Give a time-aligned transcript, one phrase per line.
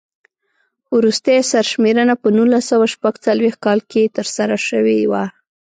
[0.95, 5.23] وروستۍ سر شمېرنه په نولس سوه شپږ څلوېښت کال کې ترسره شوې وه.